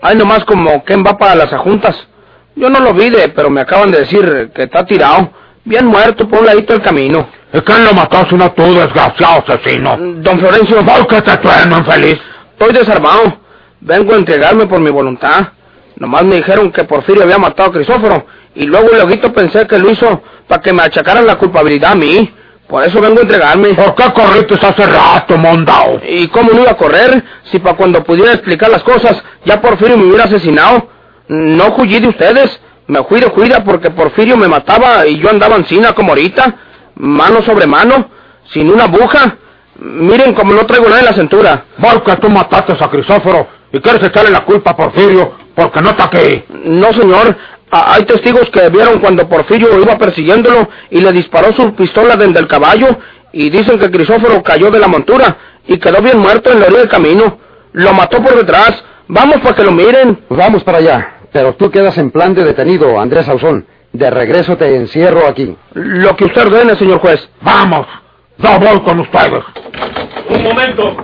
Ay, 0.03 0.17
nomás 0.17 0.45
como 0.45 0.83
quien 0.83 1.05
va 1.07 1.17
para 1.17 1.37
las 1.37 1.53
ajuntas. 1.53 2.09
Yo 2.57 2.71
no 2.71 2.81
lo 2.81 2.95
vi, 2.95 3.11
de, 3.11 3.29
pero 3.31 3.51
me 3.51 3.63
acaban 3.63 3.91
de 3.91 4.01
decir 4.01 4.51
que 4.55 4.65
está 4.65 4.85
tirado. 4.85 5.31
Bien 5.65 5.87
muerto 5.87 6.29
por 6.29 6.41
un 6.41 6.47
ladito 6.47 6.75
del 6.75 6.83
camino. 6.83 7.29
¿Y 7.53 7.61
quién 7.61 7.85
lo 7.85 7.93
mató 7.95 8.27
sino 8.29 8.53
tú, 8.53 8.63
desgraciado 8.75 9.43
asesino? 9.47 9.97
Don 9.99 10.39
Florencio. 10.39 10.85
¿Por 10.85 11.07
qué 11.07 11.23
te 11.23 11.37
trueno, 11.39 11.79
infeliz? 11.79 12.19
Estoy 12.53 12.73
desarmado. 12.75 13.39
Vengo 13.81 14.13
a 14.13 14.17
entregarme 14.17 14.67
por 14.67 14.81
mi 14.81 14.91
voluntad. 14.91 15.49
Nomás 15.97 16.25
me 16.25 16.37
dijeron 16.37 16.71
que 16.73 16.85
Porfirio 16.85 17.23
había 17.23 17.39
matado 17.39 17.71
a 17.71 17.73
Crisóforo. 17.73 18.27
Y 18.55 18.67
luego 18.67 18.89
luego 18.93 19.33
pensé 19.33 19.67
que 19.67 19.79
lo 19.79 19.91
hizo 19.91 20.23
para 20.49 20.63
que 20.63 20.73
me 20.73 20.83
achacaran 20.83 21.27
la 21.27 21.37
culpabilidad 21.37 21.93
a 21.93 21.97
mí. 21.97 22.33
Por 22.69 22.83
eso 22.85 23.01
vengo 23.01 23.19
a 23.19 23.23
entregarme. 23.23 23.75
¿Por 23.75 23.95
qué 23.95 24.05
corriste 24.13 24.55
hace 24.55 24.87
rato, 24.87 25.37
mondao? 25.37 26.01
¿Y 26.07 26.29
cómo 26.29 26.51
no 26.53 26.63
iba 26.63 26.73
a 26.73 26.77
correr? 26.77 27.23
Si 27.51 27.59
para 27.59 27.77
cuando 27.77 28.03
pudiera 28.03 28.33
explicar 28.33 28.71
las 28.71 28.83
cosas, 28.83 29.23
ya 29.45 29.61
Porfirio 29.61 29.97
me 29.97 30.05
hubiera 30.05 30.25
asesinado. 30.25 30.89
No 31.29 31.75
fui 31.77 31.89
de 31.89 32.09
ustedes. 32.09 32.61
Me 32.87 33.03
fui 33.05 33.19
de 33.21 33.31
cuida 33.31 33.65
porque 33.65 33.91
Porfirio 33.91 34.37
me 34.37 34.47
mataba 34.49 35.07
y 35.07 35.19
yo 35.19 35.31
andaba 35.31 35.57
encina 35.57 35.93
como 35.93 36.11
ahorita. 36.11 36.55
Mano 36.97 37.43
sobre 37.43 37.67
mano. 37.67 38.11
Sin 38.53 38.71
una 38.71 38.85
aguja. 38.85 39.37
Miren 39.77 40.35
como 40.35 40.53
no 40.53 40.67
traigo 40.67 40.87
nada 40.89 41.01
en 41.01 41.07
la 41.07 41.13
cintura. 41.15 41.65
Porque 41.81 42.15
tú 42.17 42.29
mataste 42.29 42.75
a 42.79 42.91
Crisóforo 42.91 43.49
y 43.73 43.81
quieres 43.81 44.03
echarle 44.05 44.31
la 44.31 44.45
culpa 44.45 44.73
a 44.73 44.77
Porfirio 44.77 45.33
porque 45.55 45.81
no 45.81 45.91
está 45.91 46.05
aquí. 46.05 46.45
No, 46.65 46.93
señor. 46.93 47.37
A- 47.71 47.95
Hay 47.95 48.05
testigos 48.05 48.49
que 48.51 48.69
vieron 48.69 49.01
cuando 49.01 49.29
Porfirio 49.29 49.81
iba 49.81 49.97
persiguiéndolo 49.99 50.69
y 50.91 51.01
le 51.01 51.11
disparó 51.13 51.53
su 51.55 51.75
pistola 51.75 52.17
desde 52.17 52.39
el 52.39 52.47
caballo 52.47 52.97
y 53.33 53.51
dicen 53.51 53.79
que 53.79 53.91
Crisóforo 53.91 54.43
cayó 54.43 54.71
de 54.71 54.79
la 54.79 54.87
montura 54.89 55.37
y 55.67 55.79
quedó 55.79 56.01
bien 56.03 56.19
muerto 56.19 56.53
en 56.53 56.61
la 56.61 56.67
orilla 56.67 56.81
del 56.81 56.89
camino. 56.91 57.39
Lo 57.73 57.93
mató 57.95 58.23
por 58.23 58.37
detrás. 58.37 58.85
Vamos 59.09 59.39
para 59.41 59.57
que 59.57 59.65
lo 59.65 59.73
miren. 59.73 60.23
Vamos 60.29 60.63
para 60.63 60.79
allá. 60.79 61.14
Pero 61.35 61.57
tú 61.57 61.69
quedas 61.69 61.99
en 61.99 62.13
plan 62.13 62.33
de 62.33 62.45
detenido, 62.45 63.01
Andrés 63.01 63.27
Sauzón. 63.27 63.67
De 63.93 64.09
regreso 64.09 64.57
te 64.57 64.77
encierro 64.77 65.27
aquí. 65.27 65.57
Lo 65.73 66.15
que 66.15 66.27
usted 66.27 66.47
ordene, 66.47 66.77
señor 66.77 67.01
juez. 67.01 67.29
Vamos, 67.41 67.89
yo 68.39 68.61
voy 68.61 68.81
con 68.83 69.01
ustedes. 69.01 69.43
Un 70.31 70.43
momento. 70.45 70.97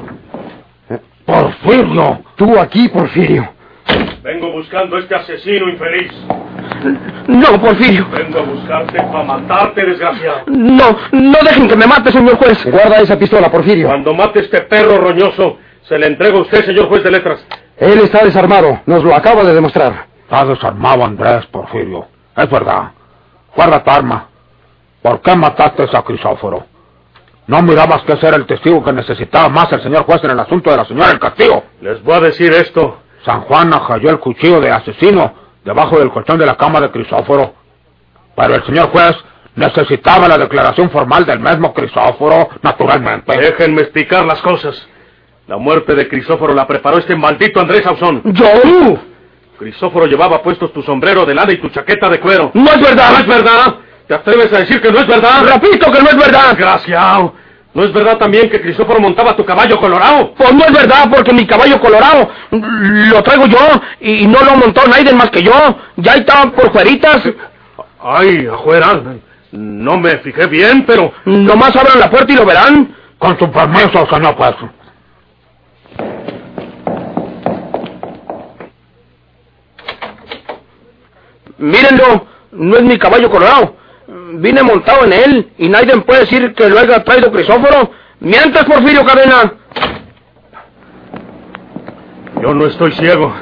Porfirio, 1.26 2.20
Tú 2.37 2.56
aquí, 2.60 2.88
Porfirio. 2.88 3.52
Vengo 4.22 4.52
buscando 4.52 4.99
a 4.99 5.00
este 5.00 5.16
asesino 5.16 5.68
infeliz. 5.68 6.12
No, 7.26 7.60
Porfirio. 7.60 8.06
Vengo 8.16 8.38
a 8.38 8.42
buscarte 8.42 9.02
para 9.02 9.25
matarte, 9.25 9.84
desgraciado. 9.84 10.42
No, 10.46 10.96
no 11.10 11.38
dejen 11.44 11.66
que 11.66 11.75
me 11.75 11.88
mate, 11.88 12.12
señor 12.12 12.37
juez. 12.37 12.64
Guarda 12.66 13.00
esa 13.00 13.18
pistola, 13.18 13.50
Porfirio. 13.50 13.88
Cuando 13.88 14.14
mate 14.14 14.38
este 14.40 14.60
perro 14.60 14.96
roñoso, 14.99 15.58
se 15.88 15.99
le 15.99 16.06
entrega 16.06 16.38
a 16.38 16.42
usted, 16.42 16.64
señor 16.66 16.87
juez 16.87 17.02
de 17.02 17.10
letras. 17.10 17.44
Él 17.78 17.99
está 17.99 18.25
desarmado. 18.25 18.80
Nos 18.87 19.02
lo 19.02 19.12
acaba 19.12 19.42
de 19.42 19.54
demostrar. 19.54 20.10
Está 20.30 20.44
desarmado 20.44 21.04
Andrés, 21.04 21.44
Porfirio. 21.46 22.06
Es 22.37 22.49
verdad. 22.49 22.92
Guarda 23.56 23.82
tu 23.82 23.90
arma. 23.90 24.28
¿Por 25.02 25.20
qué 25.22 25.34
mataste 25.34 25.88
a 25.92 26.02
Crisóforo? 26.02 26.64
¿No 27.49 27.60
mirabas 27.62 28.02
que 28.02 28.12
ese 28.12 28.28
era 28.28 28.37
el 28.37 28.46
testigo 28.46 28.84
que 28.84 28.92
necesitaba 28.92 29.49
más 29.49 29.72
el 29.72 29.82
señor 29.82 30.04
juez 30.04 30.22
en 30.22 30.30
el 30.30 30.38
asunto 30.38 30.70
de 30.70 30.76
la 30.76 30.84
señora 30.84 31.08
del 31.08 31.18
Castillo? 31.18 31.64
Les 31.80 32.00
voy 32.04 32.14
a 32.14 32.20
decir 32.20 32.52
esto. 32.52 32.99
San 33.25 33.40
Juan 33.42 33.72
halló 33.72 34.10
el 34.10 34.20
cuchillo 34.20 34.60
de 34.60 34.70
asesino 34.70 35.32
debajo 35.64 35.99
del 35.99 36.12
colchón 36.12 36.38
de 36.38 36.46
la 36.46 36.56
cama 36.56 36.80
de 36.80 36.92
Crisóforo. 36.92 37.52
Pero 38.37 38.54
el 38.54 38.64
señor 38.64 38.90
juez 38.90 39.16
necesitaba 39.56 40.28
la 40.28 40.38
declaración 40.38 40.90
formal 40.90 41.26
del 41.26 41.40
mismo 41.40 41.75
Crisóforo, 41.75 42.50
naturalmente. 42.62 43.37
Déjenme 43.37 43.82
explicar 43.82 44.25
las 44.25 44.40
cosas. 44.42 44.80
La 45.49 45.56
muerte 45.56 45.96
de 45.96 46.06
Crisóforo 46.06 46.54
la 46.54 46.68
preparó 46.68 46.99
este 46.99 47.16
maldito 47.16 47.60
Andrés 47.60 47.84
Ausón. 47.84 48.22
¿Yo? 48.26 49.10
Crisóforo 49.61 50.07
llevaba 50.07 50.43
puestos 50.43 50.73
tu 50.73 50.83
sombrero 50.83 51.26
de 51.26 51.35
lana 51.35 51.52
y 51.52 51.59
tu 51.59 51.69
chaqueta 51.69 52.09
de 52.09 52.19
cuero. 52.19 52.50
¡No 52.55 52.71
es 52.73 52.81
verdad! 52.81 53.11
¿No 53.12 53.19
es 53.19 53.26
verdad? 53.26 53.75
¿Te 54.09 54.14
atreves 54.14 54.50
a 54.55 54.61
decir 54.61 54.81
que 54.81 54.90
no 54.90 55.00
es 55.00 55.07
verdad? 55.07 55.45
¡Repito 55.45 55.93
que 55.93 56.00
no 56.00 56.09
es 56.09 56.17
verdad! 56.17 56.57
Desgraciado. 56.57 57.35
¿No 57.75 57.85
es 57.85 57.93
verdad 57.93 58.17
también 58.17 58.49
que 58.49 58.59
Crisóforo 58.59 58.99
montaba 59.00 59.37
tu 59.37 59.45
caballo 59.45 59.79
colorado? 59.79 60.33
Pues 60.35 60.55
no 60.55 60.64
es 60.64 60.73
verdad, 60.73 61.11
porque 61.14 61.35
mi 61.35 61.47
caballo 61.47 61.79
colorado 61.79 62.31
lo 62.50 63.23
traigo 63.23 63.47
yo 63.49 63.59
y 64.00 64.26
no 64.26 64.43
lo 64.43 64.57
montó 64.57 64.81
nadie 64.88 65.12
más 65.12 65.29
que 65.29 65.43
yo. 65.43 65.52
Ya 65.97 66.14
estaban 66.14 66.52
por 66.52 66.73
fueritas. 66.73 67.21
Ay, 68.02 68.47
afuera. 68.47 68.99
No 69.52 69.99
me 69.99 70.17
fijé 70.21 70.47
bien, 70.47 70.87
pero... 70.87 71.12
Nomás 71.26 71.76
abran 71.76 72.00
la 72.00 72.09
puerta 72.09 72.33
y 72.33 72.37
lo 72.37 72.47
verán. 72.47 72.97
Con 73.19 73.38
su 73.38 73.50
permiso, 73.50 74.09
señor 74.11 74.35
juez. 74.37 74.57
Mírenlo, 81.61 82.26
no 82.52 82.76
es 82.76 82.83
mi 82.83 82.99
caballo 82.99 83.31
colorado. 83.31 83.76
Vine 84.33 84.62
montado 84.62 85.05
en 85.05 85.12
él 85.12 85.52
y 85.59 85.69
nadie 85.69 85.95
puede 86.00 86.21
decir 86.21 86.55
que 86.55 86.69
lo 86.69 86.79
haya 86.79 87.05
traído 87.05 87.31
Crisóforo. 87.31 87.90
Mientras, 88.21 88.64
Porfirio 88.64 89.05
Cadena. 89.05 89.55
Yo 92.43 92.55
no 92.55 92.67
estoy 92.67 92.93
ciego. 92.93 93.33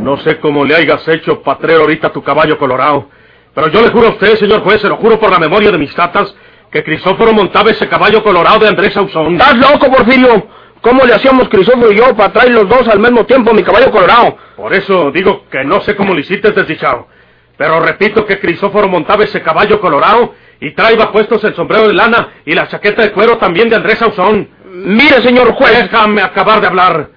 No 0.00 0.16
sé 0.18 0.38
cómo 0.38 0.64
le 0.64 0.74
hayas 0.74 1.06
hecho 1.08 1.42
patrero 1.42 1.82
ahorita 1.82 2.08
a 2.08 2.12
tu 2.12 2.22
caballo 2.22 2.58
colorado. 2.58 3.08
Pero 3.54 3.68
yo 3.68 3.82
le 3.82 3.90
juro 3.90 4.08
a 4.08 4.10
usted, 4.10 4.36
señor 4.36 4.62
juez, 4.62 4.80
se 4.80 4.88
lo 4.88 4.96
juro 4.96 5.20
por 5.20 5.30
la 5.30 5.38
memoria 5.38 5.70
de 5.70 5.78
mis 5.78 5.94
tatas, 5.94 6.34
que 6.70 6.82
Crisóforo 6.82 7.32
montaba 7.32 7.70
ese 7.70 7.86
caballo 7.88 8.22
colorado 8.22 8.60
de 8.60 8.68
Andrés 8.68 8.94
Sauzón. 8.94 9.34
¿Estás 9.34 9.56
loco, 9.56 9.90
Porfirio? 9.90 10.46
¿Cómo 10.80 11.04
le 11.04 11.14
hacíamos 11.14 11.48
Crisóforo 11.48 11.92
y 11.92 11.96
yo 11.96 12.16
para 12.16 12.32
traer 12.32 12.52
los 12.52 12.68
dos 12.68 12.88
al 12.88 12.98
mismo 12.98 13.24
tiempo 13.24 13.52
mi 13.52 13.62
caballo 13.62 13.90
colorado? 13.90 14.36
Por 14.56 14.72
eso 14.72 15.10
digo 15.10 15.44
que 15.50 15.64
no 15.64 15.80
sé 15.82 15.94
cómo 15.94 16.14
lo 16.14 16.20
hiciste 16.20 16.50
desdichado. 16.52 17.08
Pero 17.56 17.80
repito 17.80 18.26
que 18.26 18.38
Crisóforo 18.38 18.88
montaba 18.88 19.24
ese 19.24 19.42
caballo 19.42 19.80
colorado 19.80 20.34
y 20.60 20.72
traía 20.72 21.10
puestos 21.10 21.42
el 21.44 21.54
sombrero 21.54 21.88
de 21.88 21.94
lana 21.94 22.28
y 22.44 22.54
la 22.54 22.68
chaqueta 22.68 23.02
de 23.02 23.12
cuero 23.12 23.38
también 23.38 23.68
de 23.68 23.76
Andrés 23.76 23.98
Sauzón. 23.98 24.48
Mire, 24.64 25.22
señor 25.22 25.52
juez. 25.54 25.90
Déjame 25.90 26.22
acabar 26.22 26.60
de 26.60 26.66
hablar. 26.66 27.08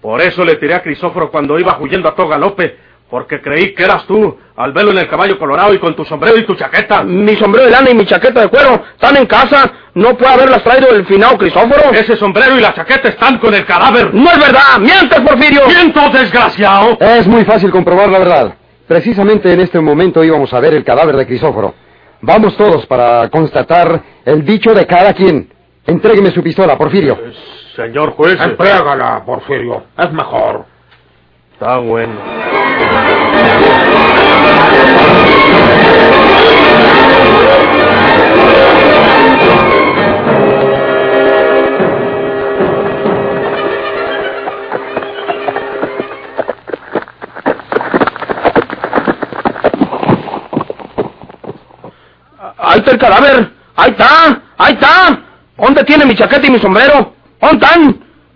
Por 0.00 0.20
eso 0.20 0.44
le 0.44 0.56
tiré 0.56 0.74
a 0.74 0.82
Crisóforo 0.82 1.30
cuando 1.30 1.58
iba 1.58 1.78
huyendo 1.78 2.08
a 2.08 2.14
todo 2.14 2.28
galope, 2.28 2.76
porque 3.10 3.40
creí 3.40 3.74
que 3.74 3.84
eras 3.84 4.06
tú, 4.06 4.38
al 4.56 4.72
verlo 4.72 4.92
en 4.92 4.98
el 4.98 5.08
caballo 5.08 5.38
colorado 5.38 5.74
y 5.74 5.78
con 5.78 5.94
tu 5.94 6.04
sombrero 6.04 6.38
y 6.38 6.44
tu 6.44 6.54
chaqueta. 6.54 7.02
Mi 7.02 7.36
sombrero 7.36 7.66
de 7.66 7.72
lana 7.72 7.90
y 7.90 7.94
mi 7.94 8.06
chaqueta 8.06 8.42
de 8.42 8.48
cuero 8.48 8.82
están 8.92 9.16
en 9.16 9.26
casa. 9.26 9.70
No 9.94 10.16
puede 10.16 10.32
haberlas 10.32 10.62
traído 10.62 10.90
el 10.90 11.04
finado 11.06 11.36
Crisóforo. 11.36 11.90
Ese 11.92 12.16
sombrero 12.16 12.56
y 12.56 12.60
la 12.60 12.72
chaqueta 12.72 13.08
están 13.08 13.38
con 13.38 13.52
el 13.54 13.66
cadáver. 13.66 14.14
No 14.14 14.30
es 14.30 14.38
verdad. 14.38 14.78
Mientes, 14.78 15.20
Porfirio. 15.20 15.66
¡Miento, 15.66 16.08
desgraciado! 16.10 16.96
Es 17.00 17.26
muy 17.26 17.44
fácil 17.44 17.70
comprobar 17.70 18.08
la 18.08 18.18
verdad. 18.18 18.54
Precisamente 18.90 19.52
en 19.52 19.60
este 19.60 19.78
momento 19.78 20.24
íbamos 20.24 20.52
a 20.52 20.58
ver 20.58 20.74
el 20.74 20.82
cadáver 20.82 21.16
de 21.16 21.24
Crisóforo. 21.24 21.72
Vamos 22.22 22.56
todos 22.56 22.86
para 22.86 23.28
constatar 23.28 24.02
el 24.24 24.44
dicho 24.44 24.74
de 24.74 24.84
cada 24.84 25.14
quien. 25.14 25.48
Entrégueme 25.86 26.32
su 26.32 26.42
pistola, 26.42 26.76
Porfirio. 26.76 27.16
Señor 27.76 28.14
juez. 28.14 28.36
Entrégala, 28.40 29.22
Porfirio. 29.24 29.84
Es 29.96 30.12
mejor. 30.12 30.64
Está 31.52 31.78
bueno. 31.78 32.14
Está 52.80 52.90
el 52.92 52.98
cadáver. 52.98 53.50
Ahí 53.76 53.90
está. 53.92 54.42
Ahí 54.58 54.72
está. 54.74 55.20
¿Dónde 55.56 55.84
tiene 55.84 56.04
mi 56.04 56.14
chaqueta 56.14 56.46
y 56.46 56.50
mi 56.50 56.58
sombrero? 56.58 57.14
¿Dónde? 57.40 57.66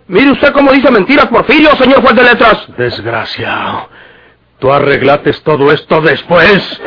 Mire 0.07 0.31
usted 0.31 0.53
cómo 0.53 0.71
dice 0.71 0.91
mentiras, 0.91 1.25
Porfirio, 1.27 1.75
señor 1.75 2.01
juez 2.01 2.15
de 2.15 2.23
letras. 2.23 2.65
Desgraciado. 2.77 3.89
Tú 4.59 4.71
arreglates 4.71 5.41
todo 5.43 5.71
esto 5.71 5.99
después. 6.01 6.79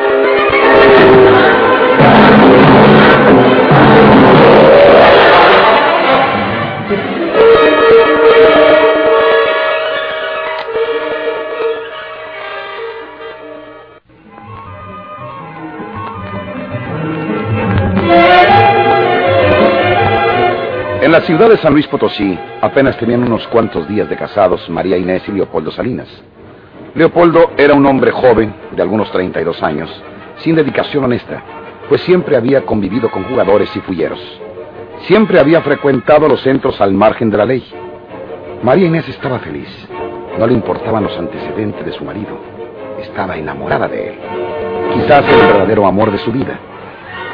En 21.09 21.13
la 21.13 21.21
ciudad 21.21 21.49
de 21.49 21.57
San 21.57 21.73
Luis 21.73 21.87
Potosí 21.87 22.37
apenas 22.61 22.95
tenían 22.97 23.23
unos 23.23 23.47
cuantos 23.47 23.87
días 23.87 24.07
de 24.07 24.15
casados 24.15 24.69
María 24.69 24.95
Inés 24.95 25.23
y 25.27 25.31
Leopoldo 25.31 25.71
Salinas. 25.71 26.07
Leopoldo 26.93 27.49
era 27.57 27.73
un 27.73 27.83
hombre 27.87 28.11
joven, 28.11 28.53
de 28.69 28.79
algunos 28.83 29.11
32 29.11 29.63
años, 29.63 29.89
sin 30.37 30.55
dedicación 30.55 31.05
honesta, 31.05 31.41
pues 31.89 32.01
siempre 32.01 32.37
había 32.37 32.63
convivido 32.63 33.09
con 33.09 33.23
jugadores 33.23 33.75
y 33.75 33.79
fulleros. 33.79 34.19
Siempre 35.07 35.39
había 35.39 35.61
frecuentado 35.61 36.27
los 36.27 36.43
centros 36.43 36.79
al 36.79 36.93
margen 36.93 37.31
de 37.31 37.37
la 37.37 37.45
ley. 37.45 37.63
María 38.61 38.85
Inés 38.85 39.09
estaba 39.09 39.39
feliz. 39.39 39.89
No 40.37 40.45
le 40.45 40.53
importaban 40.53 41.05
los 41.05 41.17
antecedentes 41.17 41.87
de 41.87 41.91
su 41.91 42.05
marido. 42.05 42.37
Estaba 43.01 43.35
enamorada 43.35 43.87
de 43.87 44.09
él. 44.09 44.15
Quizás 44.93 45.27
el 45.27 45.47
verdadero 45.47 45.87
amor 45.87 46.11
de 46.11 46.19
su 46.19 46.31
vida. 46.31 46.59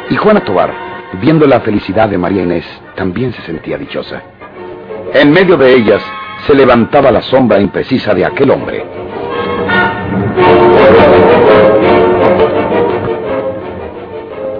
Y 0.10 0.16
Juana 0.16 0.46
Tobar, 0.46 0.85
viendo 1.14 1.48
la 1.48 1.62
felicidad 1.62 2.10
de 2.10 2.18
María 2.18 2.44
Inés, 2.44 2.66
también 2.96 3.34
se 3.34 3.42
sentía 3.44 3.78
dichosa. 3.78 4.22
En 5.14 5.32
medio 5.32 5.58
de 5.58 5.74
ellas 5.74 6.04
se 6.46 6.54
levantaba 6.54 7.12
la 7.12 7.22
sombra 7.22 7.60
imprecisa 7.60 8.14
de 8.14 8.26
aquel 8.26 8.52
hombre. 8.52 8.84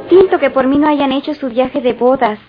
Siento 0.10 0.40
que 0.40 0.50
por 0.50 0.68
mí 0.68 0.78
no 0.78 0.88
hayan 0.88 1.12
hecho 1.12 1.34
su 1.34 1.50
viaje 1.50 1.82
de 1.82 1.94
bodas. 1.94 2.40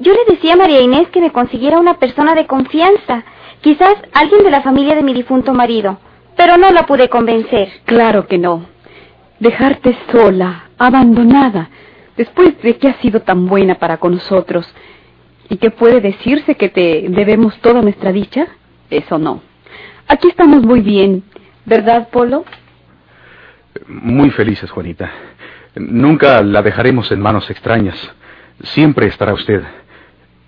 Yo 0.00 0.12
le 0.12 0.34
decía 0.34 0.54
a 0.54 0.56
María 0.56 0.80
Inés 0.80 1.08
que 1.10 1.20
me 1.20 1.30
consiguiera 1.30 1.78
una 1.78 1.94
persona 1.94 2.34
de 2.34 2.46
confianza, 2.46 3.24
quizás 3.60 3.94
alguien 4.12 4.42
de 4.42 4.50
la 4.50 4.62
familia 4.62 4.94
de 4.96 5.02
mi 5.02 5.14
difunto 5.14 5.54
marido, 5.54 5.98
pero 6.36 6.56
no 6.56 6.70
la 6.72 6.86
pude 6.86 7.08
convencer. 7.08 7.68
Claro 7.84 8.26
que 8.26 8.38
no. 8.38 8.66
Dejarte 9.38 9.96
sola, 10.10 10.70
abandonada, 10.78 11.70
después 12.16 12.60
de 12.62 12.76
que 12.76 12.88
has 12.88 12.96
sido 12.96 13.20
tan 13.20 13.46
buena 13.46 13.76
para 13.76 13.98
con 13.98 14.14
nosotros, 14.14 14.66
y 15.48 15.56
que 15.56 15.70
puede 15.70 16.00
decirse 16.00 16.56
que 16.56 16.68
te 16.68 17.06
debemos 17.08 17.58
toda 17.60 17.82
nuestra 17.82 18.12
dicha, 18.12 18.46
eso 18.90 19.18
no. 19.18 19.42
Aquí 20.08 20.28
estamos 20.28 20.62
muy 20.62 20.80
bien, 20.80 21.22
¿verdad, 21.64 22.08
Polo? 22.10 22.44
Muy 23.86 24.30
felices, 24.30 24.70
Juanita. 24.70 25.10
Nunca 25.74 26.42
la 26.42 26.62
dejaremos 26.62 27.10
en 27.10 27.20
manos 27.20 27.50
extrañas. 27.50 27.96
Siempre 28.62 29.06
estará 29.06 29.32
usted 29.32 29.62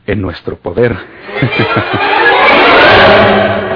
en 0.06 0.22
nuestro 0.22 0.56
poder. 0.56 0.96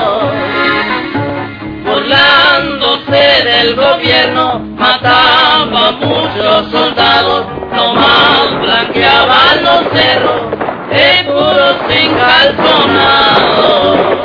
burlándose 2.01 3.43
del 3.43 3.75
gobierno, 3.75 4.59
mataba 4.77 5.87
a 5.87 5.91
muchos 5.91 6.71
soldados, 6.71 7.45
nomás 7.75 8.59
blanqueaban 8.59 9.63
los 9.63 9.83
cerros, 9.93 10.41
de 10.89 11.23
puros 11.25 11.75
encalzonados. 11.89 14.20